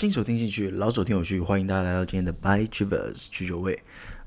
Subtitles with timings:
[0.00, 3.78] 新手听进去，老手听有趣，欢迎大家来到今天的 By Travers 去酒味。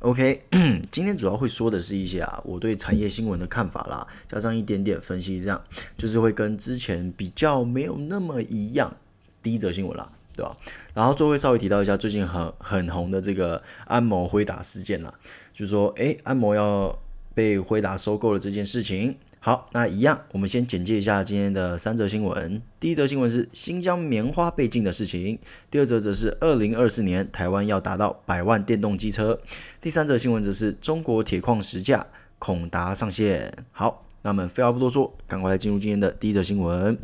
[0.01, 0.43] OK，
[0.92, 5.59] 今天主要会说的是一些啊，我对产业新闻的看法啦，加上一点点分析，这样
[5.97, 8.96] 就是会跟之前比较没有那么一样。
[9.41, 10.55] 第一则新闻啦，对吧？
[10.94, 15.12] 然后最后稍微提到一下最近很很红的这个安谋辉达事件啦，
[15.55, 16.96] 就是说，诶，安谋要
[17.34, 19.18] 被辉达收购了这件事情。
[19.46, 22.62] 好，那一样，我们先简介一下今天的三则新闻。
[22.80, 25.38] 第一则新闻是新疆棉花被禁的事情，
[25.70, 29.38] 第二则则是二零二四年台湾要达到百万电动机车，
[29.81, 32.08] 第三则新闻则是中国铁矿石价
[32.40, 33.53] 恐达上限。
[33.73, 36.98] 好，那么废话不多说，赶快来进入今天的第一则新闻：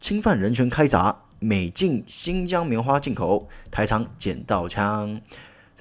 [0.00, 5.20] 侵犯人权开闸，美禁新疆棉花进口，台厂捡到枪。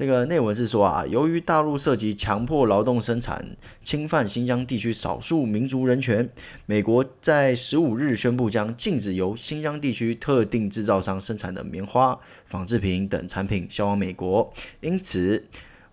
[0.02, 6.28] 这个内文是说啊，由于大陆涉及强迫劳动生产，侵犯新疆地区少数民族人权，
[6.66, 14.52] 美国在十五日宣布将禁止由新疆地区特定制造商生产的棉花、纺织品等产品销往美国。
[14.80, 15.46] 因此，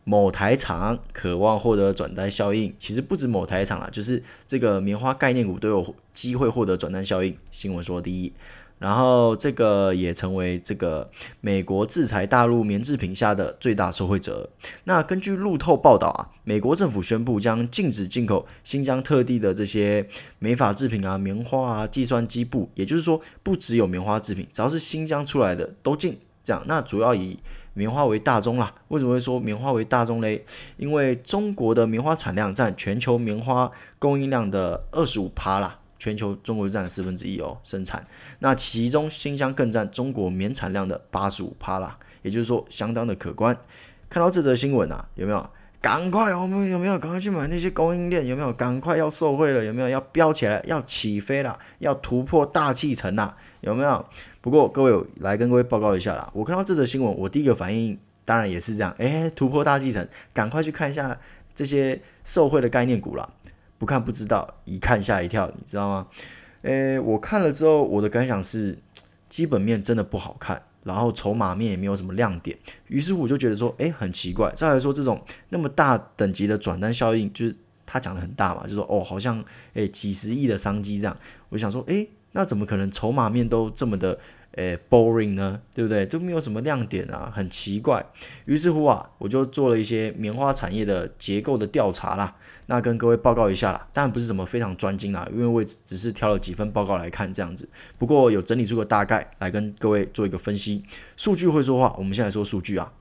[0.05, 7.37] 某台厂渴望获得转单效应，其实不止某台厂啊，就是这个棉花概念股都有机会获得转单效应。
[7.53, 8.33] 新闻说第一。
[8.79, 14.51] 然后这个也成为这个美国制裁大陆棉制品下的最大受惠者。
[14.85, 20.07] 那根据路透报道啊，美国政府宣布将禁止进口新疆特地的这些
[20.39, 26.19] 美法制品啊、棉花啊、计算机布，也就是说，不只有棉花制品，只要是新疆出来的都禁。
[26.43, 27.39] 这样，那主要以
[27.75, 28.73] 棉花为大宗啦。
[28.89, 30.47] 为什么会说棉花为大宗嘞？
[30.79, 35.81] 因为中国的棉花产量占全球棉花供应量的二十五趴啦。
[35.99, 38.07] 全球中国占四分之一哦，生产。
[38.39, 43.57] 那其中新疆更占中国棉产量的八十五趴啦，也就是说相当的可观。
[44.09, 45.51] 看到这则新闻啊，有没有？
[45.81, 48.27] 赶快，我们有没有赶快去买那些供应链？
[48.27, 48.53] 有没有？
[48.53, 49.65] 赶快要受惠了？
[49.65, 49.89] 有没有？
[49.89, 53.37] 要飙起来，要起飞了，要突破大气层了？
[53.61, 54.05] 有没有？
[54.41, 61.17] 不过各位来跟各位报告一下啦，我看到这则新闻，我第一个反应当然也是这样，诶，突破大气层，赶快去看一下
[61.55, 63.29] 这些受惠的概念股啦。
[63.79, 66.07] 不看不知道，一看吓一跳，你知道吗？
[66.63, 68.77] 诶，我看了之后，我的感想是，
[69.29, 74.53] 基本面真的不好看，然后筹码面也没有什么亮点，于是乎我就觉得说，诶，很奇怪。
[74.55, 77.55] 再来说这种那么大等级的转单效应，就是
[77.87, 79.43] 他讲的很大嘛，就说哦，好像
[79.75, 81.17] 诶几十亿的商机这样，
[81.51, 84.19] 我想说，诶，那怎么可能筹码面都这么的？
[84.53, 86.05] 诶，boring 呢，对不对？
[86.05, 88.05] 都没有什么亮点啊，很奇怪。
[88.47, 92.35] 于是乎啊，我就做了一些棉花产业的结构的调查啦，
[92.71, 93.89] 那跟各位报告一下啦。
[93.93, 97.69] 当然不是什么非常专精啦，因为我只是挑了几份报告来看这样子。
[97.97, 100.85] 不过有整理出个大概来跟各位做一个分析。
[101.17, 102.93] 数据会说话，我们现在说数据啊。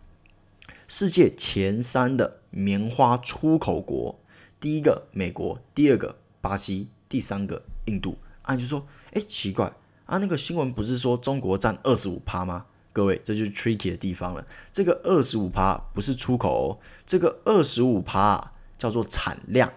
[0.87, 4.17] 世界前三的棉花出口国，
[4.59, 8.17] 第一个美国，第二个巴西，第三个印度。
[8.43, 9.73] 啊，就说，诶，奇怪。
[10.05, 12.67] 啊，那个新闻不是说中国占二十五趴吗？
[12.93, 14.47] 各位，这就是 tricky 的地方了。
[14.71, 19.71] 这个二十五趴不是出口，这个二十五趴叫做产量。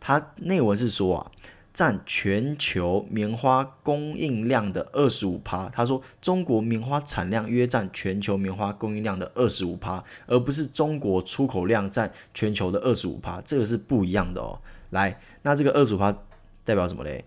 [0.00, 1.30] 它内文是说啊，
[1.72, 5.68] 占全球棉花供应量的二十五趴。
[5.68, 14.60] 他说中国棉花产量约占全球棉花供应量的二十五趴，而不是中国出口量占全球的二十五趴，这个是不一样的哦。
[14.90, 16.16] 来，那这个二十五趴
[16.64, 17.24] 代表什么嘞？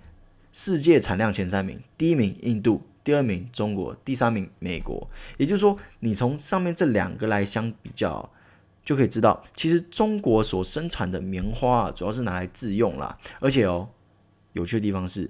[0.52, 5.08] 世界产量前三名，第一名印度，第二名中国，第三名美国。
[5.38, 8.32] 也就是说，你从上面这两个来相比较，
[8.90, 13.16] 就可以知道，其实中国所生产的棉花啊，主要是拿来自用啦。
[13.40, 13.88] 而且哦，
[14.54, 15.30] 有趣的地方是，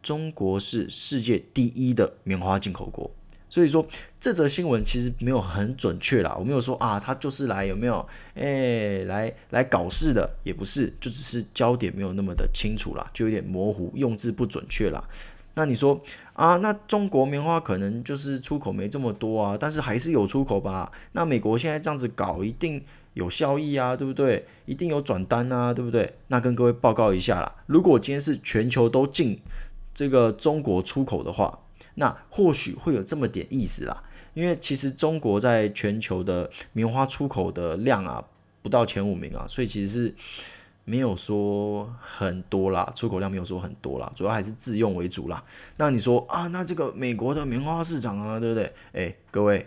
[0.00, 3.10] 中国是世界第一的棉花进口国。
[3.50, 3.84] 所以说，
[4.20, 15.02] 这则新闻其实没有很准确啦，我没有说啊，他就是来有没有，哎，来来搞事的，也不是，就只是焦点没有那么的清楚啦，就有点模糊，用字不准确啦。
[15.56, 16.00] 那你说
[16.34, 20.92] 啊，那中国棉花可能就是出口没这么多啊，但是还是有出口吧？
[21.12, 22.84] 那美国现在这样子搞，一定
[23.14, 24.46] 有效益啊，对不对？
[24.66, 26.14] 一定有转单啊，对不对？
[26.28, 29.40] 那跟各位报告一下啦，如果今天是全球都进
[29.94, 31.58] 这个中国出口的话。
[31.96, 34.02] 那或许会有这么点意思啦，
[34.32, 38.24] 因为其实中国在全球的棉花出口的量啊，
[38.62, 40.14] 不到前五名啊，所以其实是
[40.84, 45.42] 没有说很多啦，出口量没有说很多啦，主要还是自用为主啦。
[45.78, 48.72] 那你说啊，那这个美国的棉花市场啊，对不对？
[48.92, 49.66] 诶，各位，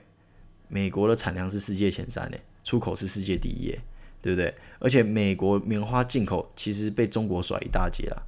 [0.68, 3.75] 美国的产量是世界前三诶，出口是世界第一，
[4.22, 4.54] 对不对？
[4.80, 8.22] 而且美国棉花进口其实被中国甩一大截啦。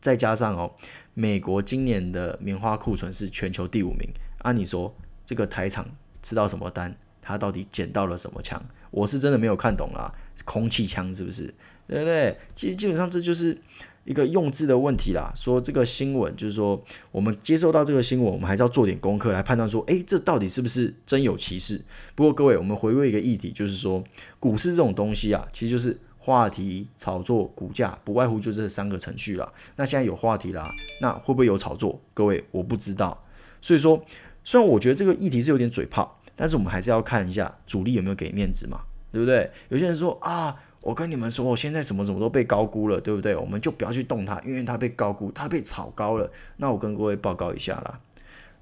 [0.00, 0.72] 再加上哦，
[1.14, 4.08] 美国今年的棉花库存是全球第五名。
[4.40, 4.94] 按你说
[5.24, 5.86] 这个台厂
[6.22, 6.94] 吃到什么单？
[7.22, 8.62] 他到底捡到了什么枪？
[8.90, 10.12] 我是真的没有看懂啦，
[10.44, 11.54] 空气枪是不是？
[11.90, 12.36] 对不对？
[12.54, 13.58] 其实基本上这就是
[14.04, 21.82] 一个用字的问题啦，说这个新闻就是说，我们接收到这个新闻，我们还是要做点功课来判断说，诶，这到底是不是真有其事？
[22.14, 24.04] 不过各位，我们回归一个议题，就是说，
[24.38, 29.52] 股市这种东西啊，其实就是话题、炒作、股价，不外乎就这三个程序啦。
[29.74, 32.00] 那现在有话题啦，那会不会有炒作？
[32.14, 33.20] 各位，我不知道。
[33.60, 34.00] 所以说，
[34.44, 38.80] 虽然我觉得这个议题是有点嘴炮，但是我们还是要看一下主力有没有给面子嘛，
[39.12, 39.50] 对不对？
[39.70, 40.56] 有些人说啊。
[40.80, 43.36] 我跟你们说，我现在什么什么都被高估了，对不对？
[43.36, 46.30] 我们就不要去动它，因为它被高估，它被炒高了。
[46.56, 48.00] 那我跟各位报告一下啦，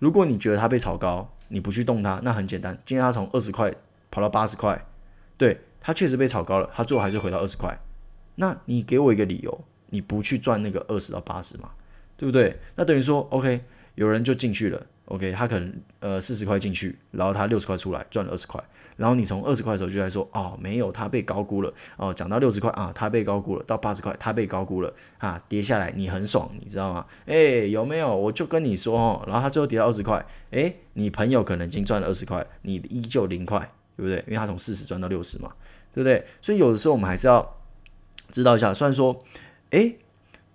[0.00, 3.73] 如果你觉得它被炒高，你不去动它，那很简单，今天它从二十块
[4.11, 4.85] 跑到八十块，
[5.37, 7.79] 对，它确实被炒高了，它最后还是回到二十块。
[8.35, 11.71] 那你给我一个理由，你不去赚那个二十到八十嘛，
[12.17, 12.59] 对不对？
[12.75, 13.62] 那等于说，OK，
[13.94, 18.62] 有人就进去了，OK，他可能呃四十块进去，然后他六十块出来，赚了二十块。
[18.99, 22.12] 然后你从二十块的时候就在说哦，没有，它被高估了哦。
[22.12, 27.06] 讲到六十块啊，它被高估了；到八十块，它被高估了啊，跌下来你很爽，你知道吗？
[27.25, 27.37] 哎，
[27.67, 28.15] 有没有？
[28.15, 33.61] 我就跟你说哦，然后它最后跌到二十块，哎，你朋友可能已经赚了二十块，你依旧零块，
[33.97, 34.19] 对不对？
[34.27, 35.53] 因为他从四十赚到六十嘛，
[35.95, 36.27] 对不对？
[36.43, 37.55] 所以有的时候我们还是要
[38.33, 39.25] 知道一下，虽然说，
[39.71, 39.95] 哎，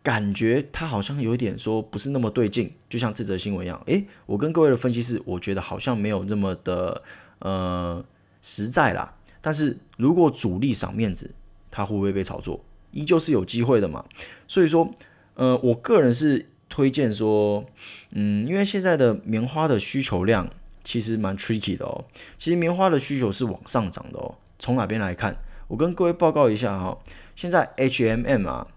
[0.04, 7.02] 感觉它好像有一点说不是那么对劲，就像这则新闻一样，哎，我跟各位的分析是，我觉得好像没有那么的
[7.40, 8.04] 呃。
[8.44, 11.34] 实在啦，但是如果主力赏面子，
[11.72, 12.64] 它会不会被炒作？
[12.92, 14.06] 依旧是有机会的嘛。
[14.48, 14.94] 所以说，
[15.34, 17.66] 呃，我个人是推荐说，
[18.12, 20.48] 嗯，因为现在的棉花的需求量
[20.84, 22.06] 其实蛮 tricky 的哦。
[22.38, 24.36] 其实棉花的需求是往上涨的哦。
[24.60, 25.36] 从哪边来看？
[25.70, 27.00] 我跟各位报告一下哈、哦，
[27.36, 28.68] 现在 H M M 啊，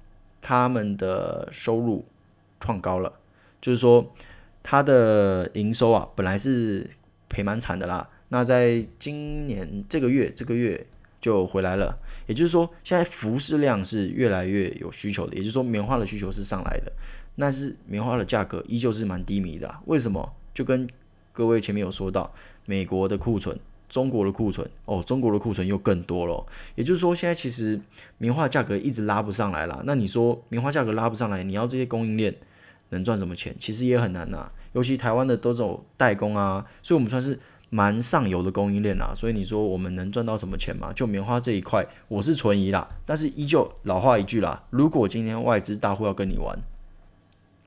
[0.41, 2.07] 他们的收入
[2.61, 3.13] 创高了，
[3.61, 4.15] 就是说
[4.63, 6.89] 它的营收啊，本来是
[7.29, 8.09] 赔蛮惨的啦。
[8.29, 10.87] 那在今年这个月，这个月
[11.21, 11.99] 就回来了。
[12.27, 16.93] 也就是说，现在服饰量是越来越有需求的，也就是说，棉花的需求是上来的。
[17.39, 19.73] 但是棉花的价格依旧是蛮低迷的。
[19.85, 20.35] 为什么？
[20.53, 20.89] 就跟
[21.33, 22.35] 各位前面有说到，
[22.65, 23.57] 美国的库存、
[23.89, 26.45] 中国的库存，哦，中国的库存又更多了。
[26.75, 27.81] 也就是说，现在其实
[28.19, 29.83] 棉花价格一直拉不上来了。
[29.87, 32.35] 那你说棉花价格拉不上来，你要这些供应链
[32.89, 33.55] 能赚什么钱？
[33.61, 34.51] 其实也很难呐。
[34.73, 37.39] 尤其台湾的都走代工啊，所以我们算是。
[37.69, 40.93] 蛮上游的供应链啦，所以你说我们能赚到什么钱吗？
[40.93, 42.89] 就棉花这一块，我是存疑啦。
[43.05, 46.59] 但是依旧老话一句啦，如果今天外资大户要跟你玩，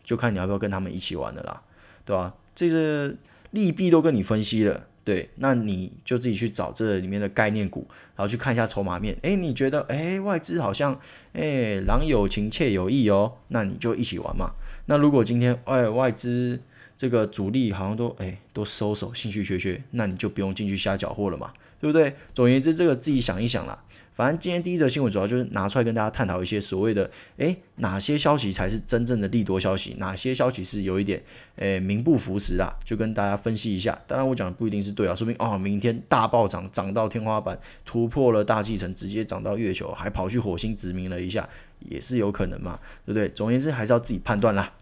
[0.04, 1.62] 就看你要不要跟他们一起玩的啦，
[2.06, 2.34] 对吧？
[2.56, 3.14] 这个
[3.52, 7.86] 利弊都跟你分析了，对，那你就自己去找这里面的概念股，
[8.16, 9.18] 然后去看一下筹码面。
[9.22, 11.00] 诶，你觉得诶，外资好像
[11.34, 14.52] 诶，郎有情妾有意哦，那你就一起玩嘛。
[14.88, 16.60] 那如果今天诶，外资
[17.00, 22.14] 这个主力好像都哎都收手，兴趣缺缺，那你就不用进去瞎搅和了嘛，对不对？
[22.34, 23.82] 总而言之，这个自己想一想啦。
[24.14, 31.24] 反正今天第一则新闻主要就是拿出来跟大家探讨一些所谓的哎哪些消息才是真正的利多消息，哪些消息是有一点
[31.56, 33.98] 哎名不符实啊，就跟大家分析一下。
[34.06, 41.48] 当然我讲的不一定是对啊，说不定哦明天大暴涨，涨到天花板，突破了大气层，直接涨到月球，还跑去火星殖民了一下，
[41.80, 43.30] 也是有可能嘛，对不对？
[43.30, 44.74] 总而言之，还是要自己判断啦。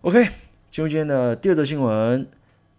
[0.00, 0.30] OK。
[0.72, 2.26] 今天的第二则新闻，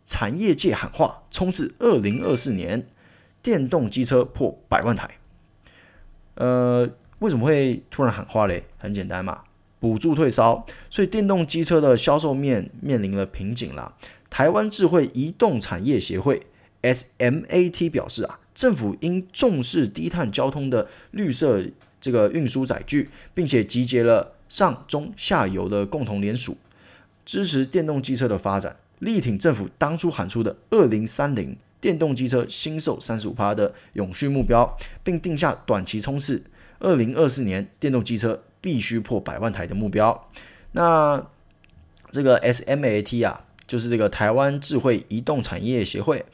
[0.03, 2.87] 产业界喊话，冲刺二零二四年，
[3.43, 5.19] 电动机车破百万台。
[6.33, 8.63] 呃，为什么会突然喊话嘞？
[8.79, 9.43] 很简单嘛，
[9.79, 13.93] 补助退烧，所以电动机车的销售面面临了瓶颈啦。
[14.27, 16.47] 台湾智慧移动产业协会
[16.81, 21.63] SMAT 表示啊，政府应重视低碳交通的绿色
[22.01, 26.57] 这个运输载具，并且集结了上中下游的共同联署。
[27.25, 36.43] 支持电动机车的发展，力挺政府当初喊出的二零三零电动机车新售三十五趴的永续目标，并定下短期冲刺
[36.79, 40.29] 二零二四年电动机车必须破百万台的目标。
[40.73, 41.27] 那
[42.11, 46.25] 这个 SMAT 啊，就是这个台湾智慧移动产业协会，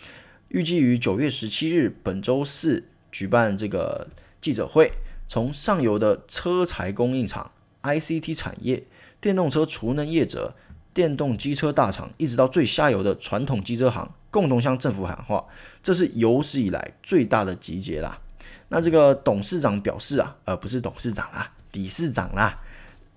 [0.50, 4.08] 预计于九月十七日本周四举办这个
[4.42, 4.92] 记者会，
[5.28, 7.52] 从上游的车材供应厂、
[7.84, 8.84] ICT 产业、
[9.20, 10.56] 电动车储能业者。
[11.00, 15.46] 电动机车大厂一直到最下游的传统机车行，共同向政府喊话，
[15.82, 18.20] 这是有史以来最大的集结啦。
[18.68, 22.60] 那这个董事长表示啊，而、呃、不是董事长啦，理事长啦。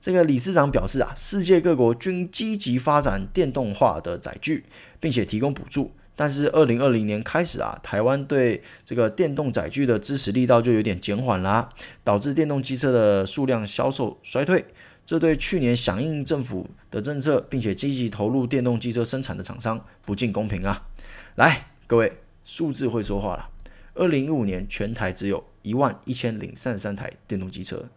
[0.00, 4.64] 这个理事长表示啊，世界各国均积极发展电动化的载具，
[5.00, 5.90] 并且提供补助。
[6.14, 11.68] 但是二零二零年开始啊，台湾对这个电动载具的支持力道就有点减缓啦，
[12.04, 14.66] 导致电动机车的数量销售衰退。
[15.04, 20.86] 这对去年响应政府的政策，并且积极投入电动机车生产的厂商不尽公平啊！
[21.34, 23.50] 来，各位，数字会说话了。
[23.94, 27.88] 二零一五年全台只有一万一千零三十三台电动机车，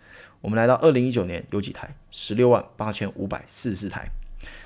[0.42, 1.96] 我们来到二零一九年有几台？
[2.12, 4.10] 十六万八千五百四十四台。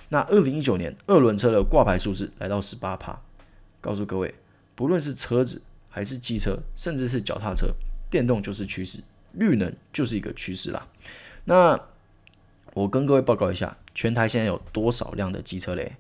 [0.10, 3.22] 那二零一九年二轮车的挂牌数字来到十八趴。
[3.80, 4.34] 告诉各位，
[4.74, 7.68] 不论是车子还是机车，甚至是脚踏车，
[8.10, 9.00] 电动就是趋势，
[9.34, 10.88] 绿能就是一个趋势啦。
[11.46, 11.80] 那
[12.74, 15.94] 我跟各位报告一下，全台现在有多少辆的机车嘞？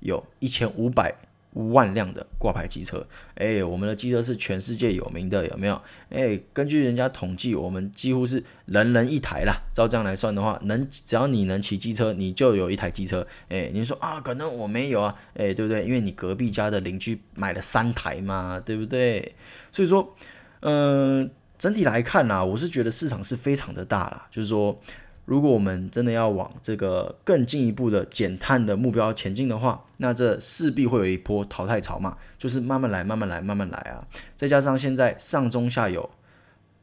[0.00, 1.14] 有一千五百
[1.54, 3.06] 万辆的挂牌机车。
[3.36, 5.80] 哎，我们的机车是全世界有名的，有没有？
[6.10, 9.54] 哎，根据人家统计，我们几乎是人人一台啦。
[9.72, 13.26] 照这样来算的话，能只要你能骑机车，你就有一台机车。
[13.48, 15.84] 哎，你说啊，可能我没有啊，哎，对不对？
[15.84, 19.34] 因为你隔壁家的邻居买了三台嘛，对不对？
[19.72, 20.14] 所以说，
[20.60, 24.78] 嗯、整体来看啊，我是觉得市场是非常的大啦，就是说。
[25.26, 34.06] 如果我们真的要往这个更进一步的减碳的目标前进的话，那这势必会有一波淘汰潮嘛，就是慢慢来，慢慢来，慢慢来啊！
[34.36, 36.08] 再加上现在上中下游，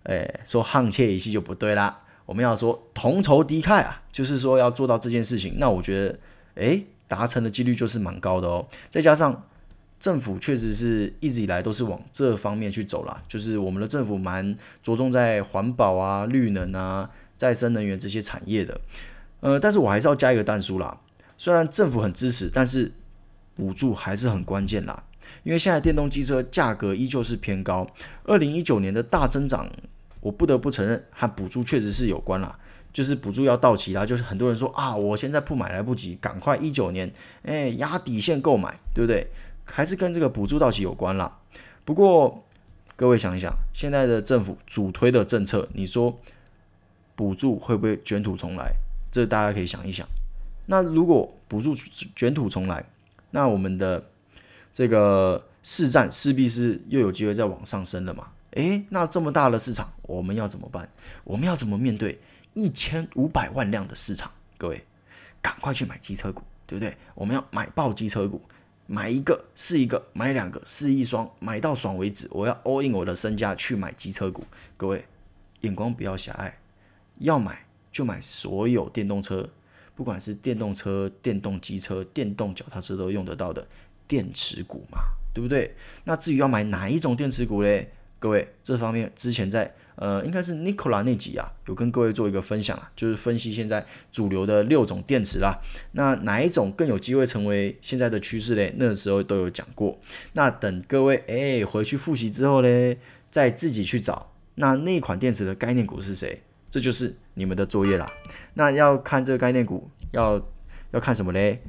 [0.03, 6.19] 哎，说沆瀣一气就不对啦，我们要说同仇敌忾啊，就是说要做到这件事情，那我觉得，
[6.55, 8.67] 哎，达成的几率就是蛮高的哦。
[8.89, 9.45] 再加上
[10.01, 17.09] 政府确实是一直以来都是往这方面去走啦，就是我们的政府蛮着重在环保啊、绿能啊。
[17.35, 18.79] 再生能源这些产业的，
[19.41, 20.97] 呃，但是我还是要加一个蛋书啦。
[21.37, 22.91] 虽然政府很支持，但是
[23.55, 25.03] 补助还是很关键啦。
[25.43, 27.85] 因为现在电动机车价格依旧是偏高，
[28.23, 29.67] 二零一九年的大增长，
[30.21, 32.57] 我不得不承认和补助确实是有关啦。
[32.93, 37.11] 就是补助要到期啦，就是很多人说啊，我现在不买来不及，赶快一九年，
[37.41, 39.27] 哎，压底线购买，对不对？
[39.65, 41.39] 还是跟这个补助到期有关啦。
[41.83, 42.45] 不过
[42.95, 46.17] 各位想一想，现在的政府主推的政策，你说？
[47.15, 48.73] 补助会不会卷土重来？
[49.11, 50.07] 这大家可以想一想。
[50.65, 51.75] 那如果补助
[52.15, 52.83] 卷土重来，
[53.31, 54.03] 那我们的
[54.73, 58.29] 这个市占势必是又有机会再往上升了嘛？
[58.51, 60.89] 诶，那这么大的市场，我们要怎么办？
[61.23, 62.19] 我们要怎么面对
[62.53, 64.31] 一千五百万辆的市场？
[64.57, 64.85] 各位，
[65.41, 66.95] 赶快去买机车股，对不对？
[67.13, 68.41] 我们要买爆机车股，
[68.87, 72.27] 买一个是一个，买两个是一双，买到爽为止。
[72.31, 74.43] 我要 all in 我的身家去买机车股。
[74.77, 75.05] 各位，
[75.61, 76.57] 眼光不要狭隘。
[77.23, 79.49] 要买就买所有电动车，
[79.95, 83.65] 不管是电动车、电动机车、电动脚踏车都用得到的
[84.07, 84.99] 电池股嘛，
[85.33, 85.73] 对不对？
[86.03, 87.91] 那至于要买哪一种电池股嘞？
[88.19, 95.59] 各位，这方面之前在呃，应该是 Nikola 那集啊，有跟各位做一个分享啊，就是分析现在主流的六种电池啦。
[95.91, 98.73] 那哪一种更有机会成为现在的趋势嘞？
[98.77, 99.99] 那时候都有讲过。
[100.33, 102.97] 那等各位哎回去复习之后嘞，
[103.29, 106.41] 再自己去找那那款电池的概念股是谁？
[106.73, 108.11] 这就是你们的作业啦。
[108.55, 110.41] 那要看这个概念股，要
[110.89, 111.59] 要看什么嘞？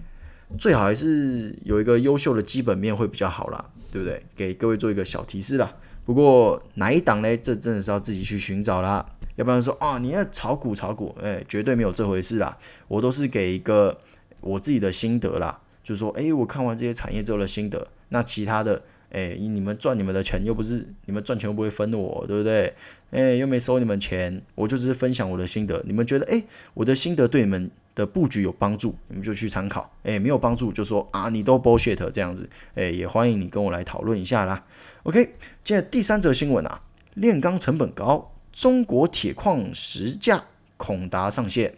[0.59, 4.25] 最好还是有一个优秀的基本面会比较好啦，对不对？
[4.35, 5.71] 给各位做一个小提示啦。
[6.07, 7.37] 不过哪一档嘞？
[7.37, 9.05] 这真的是要自己去寻找啦。
[9.37, 12.57] 要不然说啊，你要炒股炒股，哎，绝对没有这回事啦。
[12.89, 14.01] 我都是给一个
[14.41, 17.87] 我自己的心得啦，就是说，哎，我看完这些产业之后的心得。
[18.09, 18.83] 那其他的。
[19.15, 22.75] 哎，你们赚你们的钱，又不是你们赚钱又不会分我，对不对？
[23.13, 25.81] 哎，又没收你们钱，我就只是分享我的心得。
[25.87, 26.43] 你们觉得哎，
[26.75, 29.89] 我的心得对你们的布局有帮助，你们就去参考。
[30.03, 32.51] 哎，没有帮助就说啊，你都 bullshit 这样子。
[32.75, 34.65] 哎，也欢迎你跟我来讨论一下啦。
[35.05, 36.83] OK，接着第三则新闻啊，
[37.15, 40.45] 炼钢成本高，中国铁矿石价
[40.77, 41.73] 恐达上限。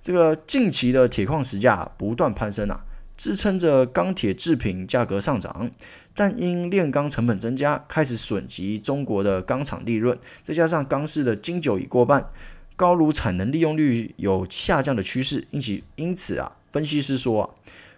[0.00, 2.84] 这个近期的铁矿石价不断攀升啊。
[3.16, 5.68] 支撑着钢铁制品价格上涨，
[6.18, 10.18] 但因炼钢成本增加，开始损及中国的钢厂利润。
[10.42, 12.26] 再加上钢市的金九已过半，
[12.74, 17.54] 高炉产能利用率有下降的趋势，因此因此啊，分析师说啊，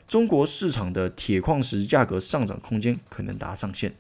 [0.07, 3.95] 中国市场的铁矿石价格上涨空间可能达上限。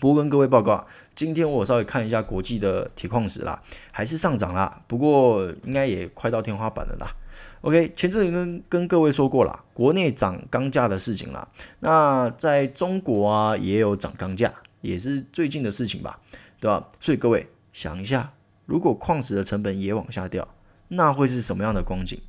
[0.00, 7.14] 不过跟各位报告啊，今天我稍微看一下国际的铁矿石啦，还是上涨啦，不过应该也快到天花板了啦。
[7.62, 11.48] OK，前阵子跟跟各位说过了，国内涨钢价的事情啦。
[11.80, 16.20] 那在中国啊，也有涨钢价，也是最近的事情吧，
[16.60, 16.88] 对吧？
[17.00, 18.32] 所以各位想一下，
[18.66, 20.46] 如果矿石的成本也往下掉，
[20.86, 22.20] 那会是什么样的光景？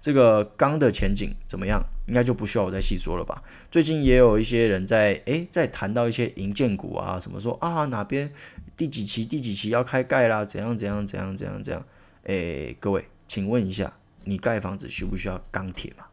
[0.00, 1.82] 这个钢的前景怎么样？
[2.06, 3.42] 应该就不需要我再细说了吧。
[3.72, 8.32] 最近也有一些人在诶，在谈到一些银建股啊，什么说啊哪边
[8.76, 11.84] 第几期第几期要开盖啦，怎样怎样怎样怎样怎样？
[12.22, 13.92] 诶，各位，请问一下。
[14.26, 16.04] 你盖房子需不需要钢铁嘛？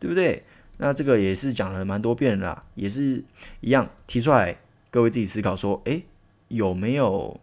[0.00, 0.42] 对不对？
[0.78, 3.22] 那这个也是讲了蛮多遍啦，也是
[3.60, 4.58] 一样提出来，
[4.90, 6.04] 各位自己思考说，诶，
[6.48, 7.40] 有没有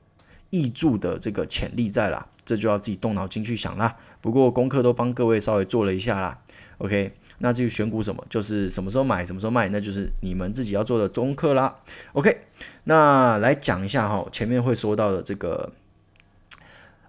[0.50, 2.28] 易住的这个潜力在啦？
[2.44, 3.98] 这就要自己动脑筋去想啦。
[4.20, 6.42] 不过功课都帮各位稍微做了一下啦。
[6.80, 11.78] OK，那至于选股什么，就是什么时候买，什么时候卖，那就是你们自己要做的功课啦。
[12.14, 12.42] OK，
[12.84, 15.72] 那来讲一下哈，前面会说到的这个。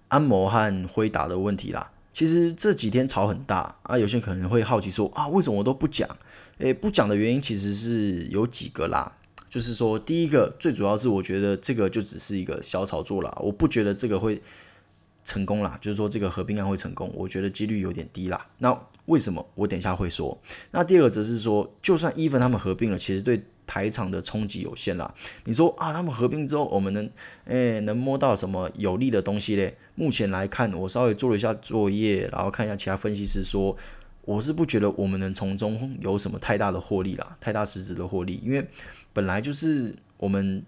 [0.09, 1.89] 安摩和辉达的问题啦。
[2.13, 6.07] 其实这几天吵很大啊，有些人可能会好奇说啊，为什么我都不讲？
[6.59, 9.11] 诶，不讲的原因其实是有几个啦，
[9.49, 14.39] 就是说第一个最主要是我觉得这个就只是一个小炒作啦，我不觉得这个会
[15.23, 18.47] 成功啦，就是说这个合并案会成功，我觉得几率有点低啦。
[18.57, 19.45] 那为什么？
[19.55, 20.37] 我等一下会说。
[20.71, 25.13] 那第二个则是说，就算 even 他们合并了，其实对台厂的冲击有限啦。
[25.45, 27.09] 你说啊，他们合并之后，我们能
[27.45, 29.77] 诶能摸到什么有利的东西嘞？
[29.95, 33.75] 目前来看，我稍微做了一下作业，然后看一下其他分析师说，
[34.25, 38.65] 我是不觉得我们能从中有什么太大的获利啦，太大实质的获利，因为
[39.11, 40.63] 本来就是我们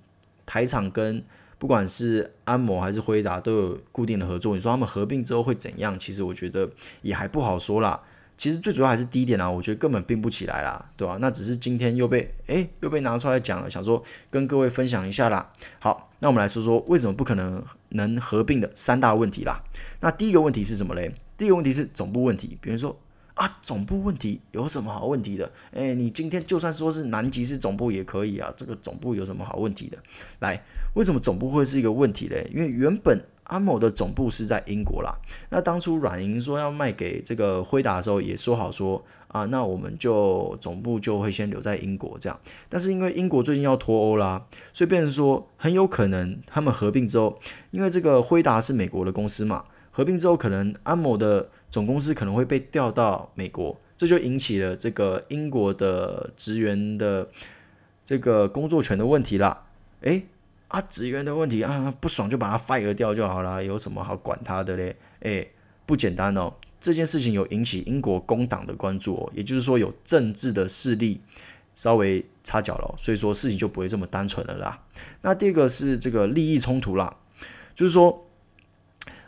[0.45, 1.23] 台厂跟
[1.57, 4.55] 不管是安谋还是辉达都有固定的合作。
[4.55, 5.97] 你说他们合并之后会怎样？
[5.97, 6.69] 其实我觉得
[7.01, 8.01] 也还不好说啦。
[8.37, 15.53] 其实最主要还是低点啊，我觉得根本并不起来啦，对吧、那只是今天又被诶又被拿出来讲了，想说跟各位分享一下啦。
[15.79, 19.63] 好，那我们来说说为什么不可能能合并的三大问题啦。
[20.01, 21.15] 那第一个问题是什么嘞？
[21.37, 22.99] 第一个问题是总部问题，比如说
[23.35, 25.51] 啊，总部问题有什么好问题的？
[25.71, 29.97] 诶，你今天就算说是南极是总部也可以啊，这个总部有什么好问题的？
[30.39, 30.61] 来，
[30.95, 32.49] 为什么总部会是一个问题嘞？
[32.53, 33.21] 因为原本。
[33.45, 35.15] 安某的总部是在英国啦。
[35.51, 42.39] 那当初软银说要卖给这个辉达的时候，也说好说啊，那我们就总部就会先留在英国这样。
[42.69, 47.37] 但是因为英国最近要脱欧啦，所以变成说很有可能他们合并之后，
[47.69, 57.29] 因为这个辉达是美国的公司嘛，合并之后可能安某的总公司可能会被调到美国，这就引起了这个英国的职员的
[58.03, 59.67] 这个工作权的问题啦。
[60.01, 60.25] 诶。
[60.67, 64.97] 啊，职员的问题啊，不爽就把他 fire 掉就好了，有什么好管他的嘞？
[65.19, 65.51] 诶，
[65.85, 71.21] 不简单哦，这件事情有引起英国工党的关注哦，也就是说有政治的势力
[71.75, 74.81] 稍微插脚了，所以说事情就不会这么单纯了啦。
[75.21, 77.15] 那第二个是这个利益冲突啦，
[77.75, 78.24] 就是说，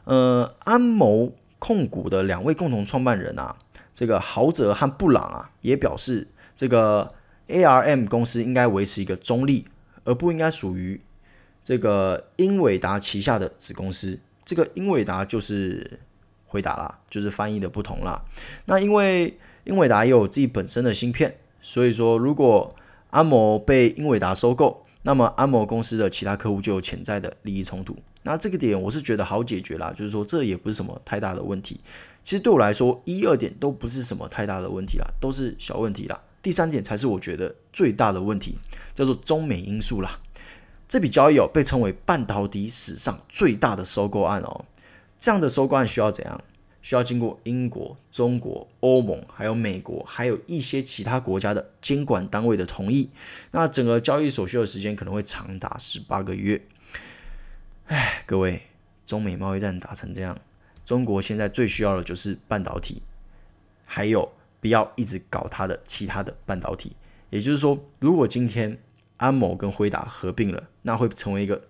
[0.08, 3.58] 呃，安谋控股的两位共同创办人啊，
[3.94, 7.14] 这个豪泽和布朗啊，也表示这个
[7.50, 9.66] ARM 公司应该维持一个中立，
[10.06, 11.02] 而不应该属于。
[11.66, 16.00] 这个英伟达旗下的子公司，这个英伟达就是
[16.46, 18.24] 回答啦，就是翻译的不同啦。
[18.67, 22.74] 那因为英伟达也有自己本身的芯片，所以说如果
[23.10, 27.98] 安谋被英伟达收购，那么安谋公司的其他客户就有潜在的利益冲突。
[28.28, 31.80] 那这个点我是觉得好解决啦，就是说这也不是什么太大的问题。
[32.24, 36.22] 其实对我来说，一二点都不是什么太大的问题啦，都是小问题啦。
[36.42, 38.58] 第三点才是我觉得最大的问题，
[38.94, 40.20] 叫做中美因素啦。
[40.90, 44.66] 这笔交易哦，被称为半导体史上最大的收购案哦。
[45.18, 46.44] 这样的收购案需要怎样？
[46.82, 53.10] 需要经过英国、中国、欧盟，还有美国，还有一些其他国家的监管单位的同意。
[53.52, 56.62] 那整个交易所需的时间可能会长达十八个月。
[57.88, 58.63] 哎，各位，
[59.06, 60.38] 中美贸易战打成这样，
[60.84, 63.02] 中国现在最需要的就是半导体，
[63.86, 66.97] 还有不要一直搞它的其他的半导体。
[67.30, 68.78] 也就是说，如果今天
[69.15, 71.62] 安谋跟辉达合并了，那会成为一个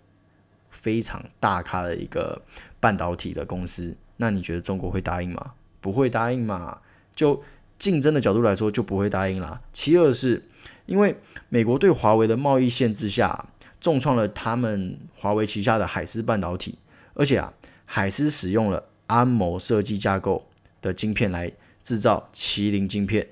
[0.72, 2.42] 非常大咖的一个
[2.80, 3.96] 半导体的公司。
[4.18, 5.54] 那你觉得中国会答应吗？
[5.82, 6.82] 不会答应嘛？
[7.16, 7.44] 就
[7.78, 9.62] 竞争的角度来说，就不会答应啦。
[9.72, 10.48] 其二是
[10.88, 11.16] 因为
[11.50, 13.46] 美国对华为的贸易限制下，
[13.80, 16.78] 重创了他们华为旗下的海思半导体，
[17.14, 17.54] 而且啊，
[17.86, 20.48] 海思使用了安谋设计架构
[20.82, 21.52] 的晶片来
[21.84, 23.28] 制造麒麟晶片。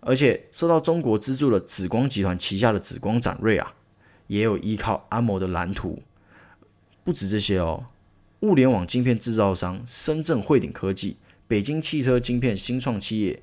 [0.00, 3.74] 而且受到中国资助的紫光集团旗下的紫光展锐啊，
[4.28, 6.00] 也有依靠安谋的蓝图。
[7.02, 7.86] 不止这些哦，
[8.40, 11.16] 物联网晶片制造商深圳汇顶科技、
[11.48, 13.42] 北京汽车晶片新创企业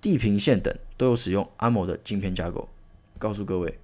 [0.00, 2.68] 地平线等都有使用安谋的晶片架构。
[3.16, 3.78] 告诉各位，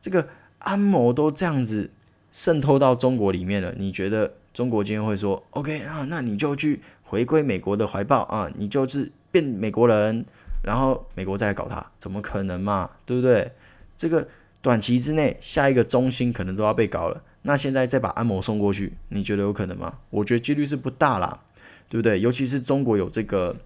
[0.00, 0.26] 这个
[0.58, 1.90] 安谋都这样子
[2.32, 6.04] 渗透到中国里面了，你觉得中国今天会说 OK 啊？
[6.08, 8.50] 那你就去回归美国的怀抱啊？
[8.56, 10.24] 你就是变美国人？
[10.62, 12.90] 然后美国再来搞它，怎么可能嘛？
[13.06, 13.52] 对不对？
[13.96, 14.26] 这个
[14.60, 17.22] 短期之内，下一个中心可能都要被搞了。
[17.42, 19.98] 那现在再把安谋送过去，你觉得有可能吗？
[20.10, 21.40] 我觉得几率是不大啦，
[21.88, 22.20] 对不对？
[22.20, 23.56] 尤其是中国有这个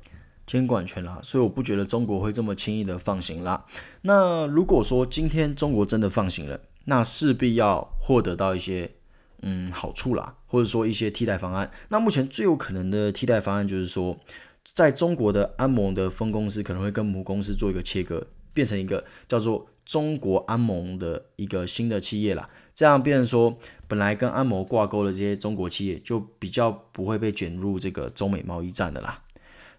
[0.46, 3.64] 监管权啦，所以我不觉得中国会这么轻易的放行啦。
[4.02, 8.90] 那如果说今天中国真的放行了，那势必要获得到一些
[9.42, 11.70] 嗯好处啦，或者说一些替代方案。
[11.88, 14.18] 那目前最有可能的替代方案就是说。
[14.74, 22.48] 在中国的安盟的分公司可能会跟母公司做一个切割，变成一个叫做中国安盟的一个新的企业啦。
[22.74, 29.22] 这样变成说，本来跟安盟挂钩的这些中国企业就比较不会被卷入这个中美贸易战的啦。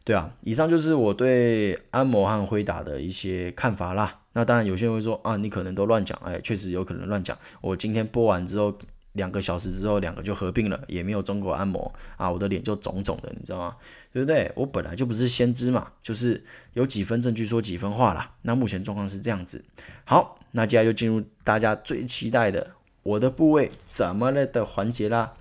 [0.04, 4.20] 对啊，以上就是我对安谋和辉达的一些看法啦。
[4.34, 7.38] 那当然有些人会说啊，你可能都乱讲，哎，确实有可能乱讲。
[7.62, 8.78] 我今天播完之后，
[9.14, 13.76] 两个小时之后，两个就合并了，也没有中国按摩啊，我的脸就肿肿的，你知道吗？
[14.12, 14.52] 对不对？
[14.56, 16.44] 我本来就不是先知嘛，就是
[16.74, 18.32] 有几分证据说几分话啦。
[18.44, 19.64] 那目前状况是这样子。
[20.06, 25.34] 好，那接下来就进入大家最期待的我的部位怎么了的环节啦。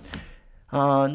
[0.69, 1.07] 啊、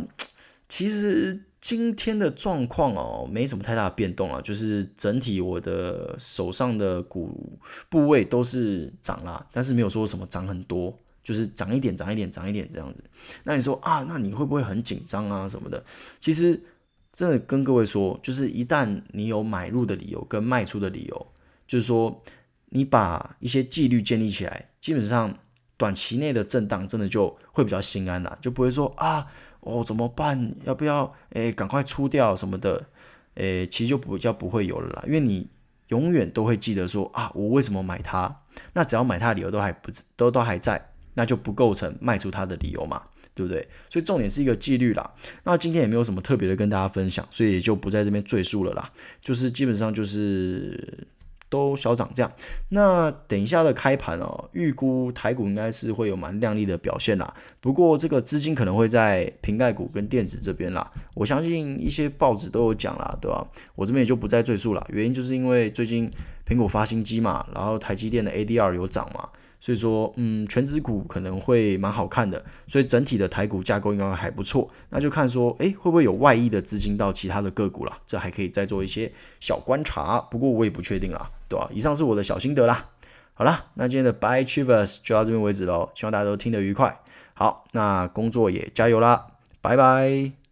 [0.67, 10.97] 其实今天的状况哦，没什么太大的变动啊，就是整体我的手上的股部位都是涨啦，但是没有说什么涨很多。
[11.23, 13.03] 就是涨一点，涨一点，涨一点这样子。
[13.43, 15.83] 那你说啊，那你会不会很紧张啊什么的？
[16.21, 16.63] 其实
[17.11, 21.27] 真的跟各位说，就是一旦你有买入的理由跟卖出的理由，
[21.67, 22.23] 就是说
[22.69, 25.37] 你把一些纪律建立起来，基本上
[25.75, 29.27] 短期内的震荡真的就会比较心安啦，就不会说啊，
[29.67, 30.55] 哦怎么办？
[30.63, 32.87] 要不要诶赶快出掉什么的？
[33.35, 35.47] 诶，其实就比较不会有了啦，因为你
[35.89, 38.41] 永远都会记得说啊，我为什么买它？
[38.73, 40.93] 那只要买它的理由都还不都都还在。
[41.19, 43.01] 那就不构成卖出它的理由嘛，
[43.33, 43.67] 对不对？
[43.89, 45.15] 所以重点是一个纪律啦。
[45.45, 48.91] 那今天也没有什么特别的跟大家分享，所以也就不在这边赘述了啦。
[49.19, 51.07] 就是基本上就是
[51.49, 52.31] 都小涨这样。
[52.69, 57.33] 那等一下的开盘哦，预估台股应该是会有蛮亮丽的表现啦。
[57.59, 60.91] 不过这个资金可能会在瓶盖股跟电子这边啦。
[61.13, 63.47] 我相信一些报纸都有讲啦，对吧？
[63.75, 64.85] 我这边也就不再赘述了。
[64.89, 66.11] 原因就是因为最近
[66.45, 69.29] 苹果发新机嘛，然后台积电的 ADR 有涨嘛。
[69.59, 74.69] 所以说，嗯，全值股可能会蛮好看的，所以整体的台股架构应该还不错。
[74.89, 77.97] 那就看说，诶，会不会有外溢的资金到其他的个股啦？
[78.05, 81.67] 这还可以再做一些小观察，不过我也不确定啦，对吧？
[81.73, 82.89] 以上是我的小心得啦。
[83.33, 86.99] 好啦，那今天的 Buy Achievers 就到这边为止喽，希望大家都听得愉快。
[87.33, 89.27] 好，那工作也加油啦，
[89.61, 90.46] 拜拜。